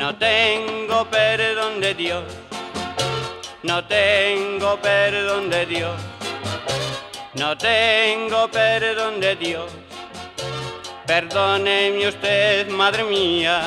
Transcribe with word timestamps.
no 0.00 0.14
tengo 0.14 1.04
perdón 1.10 1.78
de 1.78 1.94
Dios, 1.94 2.24
no 3.62 3.84
tengo 3.84 4.80
perdón 4.80 5.50
de 5.50 5.66
Dios, 5.66 5.92
no 7.34 7.58
tengo 7.58 8.50
perdón 8.50 9.20
de 9.20 9.36
Dios, 9.36 9.70
perdóneme 11.06 12.08
usted, 12.08 12.70
madre 12.70 13.04
mía. 13.04 13.60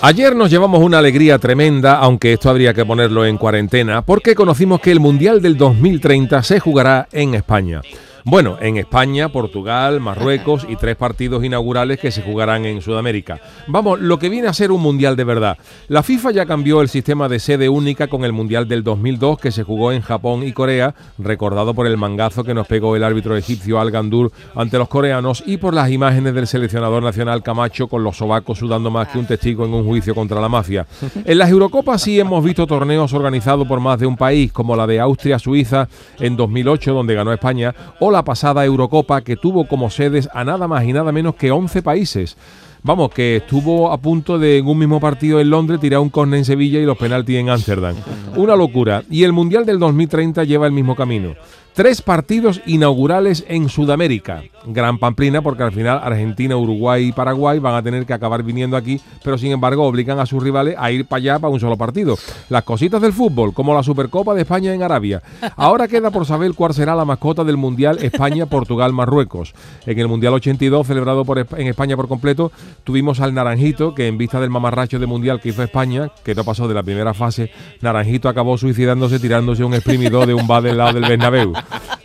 Ayer 0.00 0.36
nos 0.36 0.48
llevamos 0.48 0.80
una 0.80 0.98
alegría 0.98 1.40
tremenda, 1.40 1.98
aunque 1.98 2.34
esto 2.34 2.48
habría 2.48 2.72
que 2.72 2.86
ponerlo 2.86 3.26
en 3.26 3.36
cuarentena, 3.36 4.00
porque 4.02 4.36
conocimos 4.36 4.80
que 4.80 4.92
el 4.92 5.00
Mundial 5.00 5.42
del 5.42 5.56
2030 5.56 6.40
se 6.44 6.60
jugará 6.60 7.08
en 7.10 7.34
España. 7.34 7.82
Bueno, 8.24 8.58
en 8.60 8.76
España, 8.76 9.30
Portugal, 9.30 10.00
Marruecos 10.00 10.66
y 10.68 10.76
tres 10.76 10.96
partidos 10.96 11.42
inaugurales 11.42 11.98
que 11.98 12.10
se 12.10 12.22
jugarán 12.22 12.66
en 12.66 12.82
Sudamérica. 12.82 13.40
Vamos, 13.66 14.00
lo 14.00 14.18
que 14.18 14.28
viene 14.28 14.48
a 14.48 14.52
ser 14.52 14.72
un 14.72 14.82
mundial 14.82 15.16
de 15.16 15.24
verdad. 15.24 15.58
La 15.88 16.02
FIFA 16.02 16.32
ya 16.32 16.46
cambió 16.46 16.82
el 16.82 16.88
sistema 16.88 17.28
de 17.28 17.38
sede 17.38 17.68
única 17.68 18.08
con 18.08 18.24
el 18.24 18.32
mundial 18.32 18.68
del 18.68 18.84
2002 18.84 19.38
que 19.38 19.50
se 19.50 19.62
jugó 19.62 19.92
en 19.92 20.02
Japón 20.02 20.42
y 20.42 20.52
Corea, 20.52 20.94
recordado 21.18 21.72
por 21.72 21.86
el 21.86 21.96
mangazo 21.96 22.44
que 22.44 22.52
nos 22.52 22.66
pegó 22.66 22.94
el 22.94 23.04
árbitro 23.04 23.36
egipcio 23.36 23.80
Al 23.80 23.90
Gandur 23.90 24.32
ante 24.54 24.78
los 24.78 24.88
coreanos 24.88 25.42
y 25.46 25.56
por 25.56 25.72
las 25.72 25.90
imágenes 25.90 26.34
del 26.34 26.46
seleccionador 26.46 27.02
nacional 27.02 27.42
Camacho 27.42 27.88
con 27.88 28.04
los 28.04 28.18
sobacos 28.18 28.58
sudando 28.58 28.90
más 28.90 29.08
que 29.08 29.18
un 29.18 29.26
testigo 29.26 29.64
en 29.64 29.72
un 29.72 29.84
juicio 29.84 30.14
contra 30.14 30.40
la 30.40 30.48
mafia. 30.48 30.86
En 31.24 31.38
las 31.38 31.50
Eurocopas 31.50 32.02
sí 32.02 32.18
hemos 32.18 32.42
visto 32.42 32.66
torneos 32.66 33.12
organizados 33.12 33.66
por 33.66 33.78
más 33.80 33.98
de 34.00 34.06
un 34.06 34.16
país, 34.16 34.52
como 34.52 34.74
la 34.74 34.86
de 34.86 35.00
Austria-Suiza 35.00 35.88
en 36.18 36.36
2008, 36.36 36.92
donde 36.92 37.14
ganó 37.14 37.32
España, 37.32 37.74
o 38.00 38.09
la 38.10 38.24
pasada 38.24 38.64
Eurocopa 38.64 39.22
que 39.22 39.36
tuvo 39.36 39.66
como 39.66 39.90
sedes 39.90 40.28
a 40.32 40.44
nada 40.44 40.68
más 40.68 40.84
y 40.84 40.92
nada 40.92 41.12
menos 41.12 41.34
que 41.34 41.50
11 41.50 41.82
países. 41.82 42.36
Vamos, 42.82 43.10
que 43.10 43.36
estuvo 43.36 43.92
a 43.92 43.98
punto 43.98 44.38
de 44.38 44.58
en 44.58 44.66
un 44.66 44.78
mismo 44.78 45.00
partido 45.00 45.38
en 45.38 45.50
Londres 45.50 45.80
tirar 45.80 46.00
un 46.00 46.08
córner 46.08 46.38
en 46.38 46.44
Sevilla 46.46 46.80
y 46.80 46.86
los 46.86 46.96
penaltis 46.96 47.36
en 47.36 47.50
Ámsterdam. 47.50 47.94
Una 48.36 48.56
locura. 48.56 49.02
Y 49.10 49.24
el 49.24 49.32
Mundial 49.32 49.66
del 49.66 49.78
2030 49.78 50.44
lleva 50.44 50.66
el 50.66 50.72
mismo 50.72 50.96
camino. 50.96 51.34
Tres 51.80 52.02
partidos 52.02 52.60
inaugurales 52.66 53.42
en 53.48 53.70
Sudamérica. 53.70 54.42
Gran 54.66 54.98
pamplina 54.98 55.40
porque 55.40 55.62
al 55.62 55.72
final 55.72 55.98
Argentina, 56.02 56.54
Uruguay 56.54 57.06
y 57.06 57.12
Paraguay 57.12 57.58
van 57.58 57.74
a 57.74 57.82
tener 57.82 58.04
que 58.04 58.12
acabar 58.12 58.42
viniendo 58.42 58.76
aquí, 58.76 59.00
pero 59.24 59.38
sin 59.38 59.50
embargo 59.52 59.86
obligan 59.86 60.18
a 60.18 60.26
sus 60.26 60.42
rivales 60.42 60.74
a 60.78 60.90
ir 60.90 61.06
para 61.06 61.20
allá 61.20 61.38
para 61.38 61.54
un 61.54 61.58
solo 61.58 61.78
partido. 61.78 62.18
Las 62.50 62.64
cositas 62.64 63.00
del 63.00 63.14
fútbol, 63.14 63.54
como 63.54 63.72
la 63.72 63.82
Supercopa 63.82 64.34
de 64.34 64.42
España 64.42 64.74
en 64.74 64.82
Arabia. 64.82 65.22
Ahora 65.56 65.88
queda 65.88 66.10
por 66.10 66.26
saber 66.26 66.52
cuál 66.52 66.74
será 66.74 66.94
la 66.94 67.06
mascota 67.06 67.44
del 67.44 67.56
Mundial 67.56 67.96
España-Portugal-Marruecos. 68.02 69.54
En 69.86 69.98
el 69.98 70.06
Mundial 70.06 70.34
82, 70.34 70.86
celebrado 70.86 71.24
en 71.56 71.66
España 71.66 71.96
por 71.96 72.08
completo, 72.08 72.52
tuvimos 72.84 73.20
al 73.20 73.32
Naranjito, 73.32 73.94
que 73.94 74.06
en 74.06 74.18
vista 74.18 74.38
del 74.38 74.50
mamarracho 74.50 74.98
de 74.98 75.06
Mundial 75.06 75.40
que 75.40 75.48
hizo 75.48 75.62
España, 75.62 76.12
que 76.24 76.34
no 76.34 76.44
pasó 76.44 76.68
de 76.68 76.74
la 76.74 76.82
primera 76.82 77.14
fase, 77.14 77.50
Naranjito 77.80 78.28
acabó 78.28 78.58
suicidándose 78.58 79.18
tirándose 79.18 79.64
un 79.64 79.72
exprimidor 79.72 80.26
de 80.26 80.34
un 80.34 80.46
bar 80.46 80.62
del 80.62 80.76
lado 80.76 80.92
del 80.92 81.08
Bernabéu. 81.08 81.54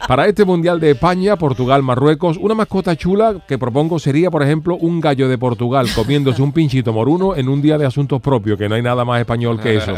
Para 0.07 0.27
este 0.27 0.45
Mundial 0.45 0.79
de 0.79 0.91
España, 0.91 1.35
Portugal, 1.35 1.81
Marruecos, 1.81 2.37
una 2.37 2.53
mascota 2.53 2.95
chula 2.95 3.37
que 3.47 3.57
propongo 3.57 3.97
sería, 3.97 4.29
por 4.29 4.43
ejemplo, 4.43 4.75
un 4.75 5.01
gallo 5.01 5.27
de 5.27 5.37
Portugal 5.37 5.87
comiéndose 5.95 6.41
un 6.41 6.51
pinchito 6.51 6.93
moruno 6.93 7.35
en 7.35 7.49
un 7.49 7.61
día 7.61 7.77
de 7.77 7.85
asuntos 7.85 8.21
propios, 8.21 8.57
que 8.57 8.69
no 8.69 8.75
hay 8.75 8.83
nada 8.83 9.03
más 9.03 9.19
español 9.19 9.59
que 9.59 9.77
eso. 9.77 9.93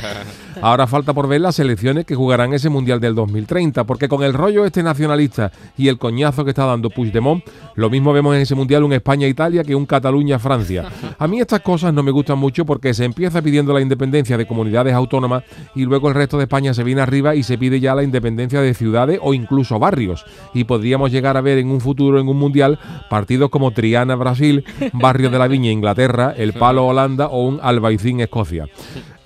Ahora 0.61 0.87
falta 0.87 1.13
por 1.13 1.27
ver 1.27 1.41
las 1.41 1.55
selecciones 1.55 2.05
que 2.05 2.15
jugarán 2.15 2.53
ese 2.53 2.69
Mundial 2.69 2.99
del 2.99 3.15
2030, 3.15 3.83
porque 3.85 4.07
con 4.07 4.23
el 4.23 4.33
rollo 4.33 4.65
este 4.65 4.83
nacionalista 4.83 5.51
y 5.77 5.87
el 5.87 5.97
coñazo 5.97 6.43
que 6.43 6.51
está 6.51 6.65
dando 6.65 6.89
Puigdemont, 6.89 7.43
lo 7.75 7.89
mismo 7.89 8.13
vemos 8.13 8.35
en 8.35 8.41
ese 8.41 8.55
Mundial 8.55 8.83
un 8.83 8.93
España-Italia 8.93 9.63
que 9.63 9.75
un 9.75 9.85
Cataluña-Francia. 9.85 10.85
A 11.17 11.27
mí 11.27 11.39
estas 11.39 11.61
cosas 11.61 11.93
no 11.93 12.03
me 12.03 12.11
gustan 12.11 12.37
mucho 12.37 12.65
porque 12.65 12.93
se 12.93 13.05
empieza 13.05 13.41
pidiendo 13.41 13.73
la 13.73 13.81
independencia 13.81 14.37
de 14.37 14.47
comunidades 14.47 14.93
autónomas 14.93 15.43
y 15.75 15.85
luego 15.85 16.09
el 16.09 16.15
resto 16.15 16.37
de 16.37 16.43
España 16.43 16.73
se 16.73 16.83
viene 16.83 17.01
arriba 17.01 17.35
y 17.35 17.43
se 17.43 17.57
pide 17.57 17.79
ya 17.79 17.95
la 17.95 18.03
independencia 18.03 18.61
de 18.61 18.73
ciudades 18.73 19.19
o 19.21 19.33
incluso 19.33 19.79
barrios. 19.79 20.25
Y 20.53 20.63
podríamos 20.63 21.11
llegar 21.11 21.37
a 21.37 21.41
ver 21.41 21.57
en 21.57 21.69
un 21.69 21.81
futuro, 21.81 22.19
en 22.19 22.27
un 22.27 22.37
Mundial, 22.37 22.79
partidos 23.09 23.49
como 23.49 23.71
Triana, 23.71 24.15
Brasil, 24.15 24.63
Barrio 24.93 25.29
de 25.29 25.39
la 25.39 25.47
Viña, 25.47 25.71
Inglaterra, 25.71 26.33
El 26.37 26.53
Palo, 26.53 26.85
Holanda 26.85 27.27
o 27.27 27.47
un 27.47 27.59
Albaicín, 27.61 28.19
Escocia. 28.19 28.67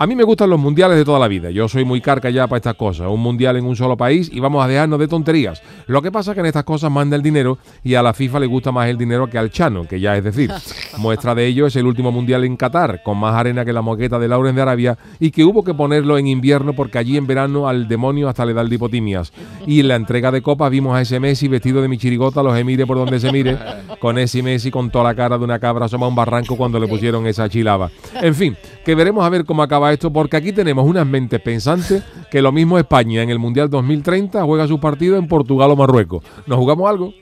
A 0.02 0.08
mí 0.08 0.16
me 0.16 0.24
gustan 0.24 0.50
los 0.50 0.60
mundiales 0.60 0.98
de 0.98 1.06
toda 1.06 1.20
la 1.20 1.28
vida. 1.28 1.52
Yo 1.52 1.68
soy 1.68 1.86
muy 1.86 2.02
carca 2.02 2.32
ya 2.32 2.48
para 2.48 2.58
estas 2.58 2.74
cosas. 2.74 3.08
Un 3.08 3.20
mundial 3.20 3.58
en 3.58 3.66
un 3.66 3.76
solo 3.76 3.96
país 3.96 4.32
y 4.34 4.40
vamos 4.40 4.66
a 4.66 4.68
dejarnos 4.68 4.98
de 4.98 5.08
tonterías. 5.08 5.62
Lo 5.86 6.02
que 6.02 6.12
pasa 6.12 6.32
es 6.32 6.34
que 6.34 6.40
en 6.40 6.48
estas 6.48 6.64
cosas 6.64 6.90
manda 6.90 7.16
el 7.16 7.22
dinero 7.22 7.60
y 7.84 7.94
a 7.94 8.02
la 8.02 8.12
FIFA 8.12 8.40
le 8.40 8.48
gusta 8.48 8.72
más 8.72 8.90
el 8.90 8.98
dinero 8.98 9.30
que 9.30 9.38
al 9.38 9.52
Chano, 9.52 9.88
que 9.88 10.00
ya 10.00 10.18
es 10.18 10.24
decir. 10.24 10.52
Muestra 10.98 11.36
de 11.36 11.46
ello 11.46 11.68
es 11.68 11.76
el 11.76 11.86
último 11.86 12.12
mundial 12.12 12.44
en 12.46 12.58
Qatar, 12.58 13.04
con 13.04 13.20
más 13.20 13.36
arena 13.36 13.64
que 13.64 13.74
la 13.74 13.84
moqueta 13.84 14.18
de 14.18 14.28
Lauren 14.28 14.56
de 14.56 14.64
Arabia 14.64 14.98
y 15.20 15.30
que 15.30 15.46
hubo 15.46 15.64
que 15.64 15.76
ponerlo 15.76 16.18
en 16.18 16.26
invierno 16.26 16.74
porque 16.74 16.98
allí 16.98 17.16
en 17.16 17.28
verano 17.28 17.68
al 17.68 17.88
demonio 17.88 18.28
hasta 18.28 18.44
le 18.44 18.56
da 18.56 18.62
el 18.62 18.70
dipotimias. 18.70 19.32
Y 19.68 19.82
en 19.82 19.88
la 19.90 19.98
entrega 19.98 20.32
de 20.32 20.42
copas 20.42 20.72
vimos 20.72 20.96
a 20.96 21.02
ese 21.02 21.20
Messi 21.20 21.48
vestido 21.48 21.80
de 21.80 21.88
mi 21.88 22.00
chirigota, 22.00 22.42
los 22.42 22.58
emire 22.58 22.88
por 22.88 22.98
donde 22.98 23.20
se 23.20 23.32
mire, 23.32 23.56
con 24.00 24.18
ese 24.18 24.42
Messi 24.42 24.72
con 24.72 24.90
toda 24.90 25.04
la 25.04 25.14
cara 25.14 25.38
de 25.38 25.44
una 25.44 25.60
cabra 25.60 25.86
asoma 25.86 26.08
a 26.08 26.10
un 26.10 26.16
barranco 26.16 26.58
cuando 26.58 26.80
le 26.80 26.88
pusieron 26.88 27.28
esa 27.28 27.48
chilaba. 27.48 27.92
En 28.20 28.34
fin, 28.34 28.58
que 28.84 28.96
veremos 28.96 29.24
a 29.24 29.30
ver 29.30 29.46
cómo 29.46 29.62
acaba 29.62 29.91
esto, 29.92 30.12
porque 30.12 30.38
aquí 30.38 30.52
tenemos 30.52 30.86
unas 30.86 31.06
mentes 31.06 31.40
pensantes 31.42 32.04
que 32.30 32.42
lo 32.42 32.52
mismo 32.52 32.78
España 32.78 33.22
en 33.22 33.30
el 33.30 33.40
Mundial 33.40 33.70
2030 33.70 34.44
juega 34.44 34.68
su 34.68 34.80
partido 34.80 35.18
en 35.18 35.28
Portugal 35.28 35.72
o 35.72 35.76
Marruecos. 35.76 36.24
¿Nos 36.46 36.58
jugamos 36.58 36.90
algo? 36.90 37.14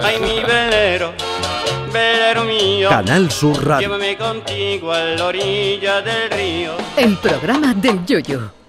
Ay, 0.00 0.16
mi 0.20 0.42
velero, 0.42 1.12
velero 1.92 2.44
mío, 2.44 2.88
Canal 2.88 3.30
Sur 3.30 3.64
Radio. 3.64 3.88
llévame 3.88 4.16
contigo 4.16 4.92
a 4.92 5.00
la 5.00 5.26
orilla 5.26 6.00
del 6.02 6.30
río. 6.30 6.72
El 6.96 7.16
programa 7.16 7.74
del 7.74 8.04
Yoyo. 8.06 8.61